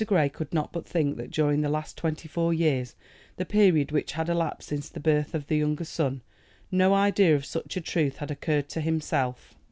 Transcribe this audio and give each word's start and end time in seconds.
Grey 0.07 0.29
could 0.29 0.51
not 0.51 0.73
but 0.73 0.87
think 0.89 1.17
that 1.17 1.29
during 1.29 1.61
the 1.61 1.69
last 1.69 1.95
twenty 1.95 2.27
four 2.27 2.51
years, 2.55 2.95
the 3.37 3.45
period 3.45 3.91
which 3.91 4.13
had 4.13 4.29
elapsed 4.29 4.67
since 4.69 4.89
the 4.89 4.99
birth 4.99 5.35
of 5.35 5.45
the 5.45 5.57
younger 5.57 5.83
son, 5.85 6.23
no 6.71 6.95
idea 6.95 7.35
of 7.35 7.45
such 7.45 7.77
a 7.77 7.81
truth 7.81 8.17
had 8.17 8.31
occurred 8.31 8.67
to 8.69 8.81
himself. 8.81 9.53